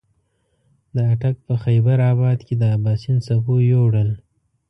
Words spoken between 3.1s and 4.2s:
څپو یوړل.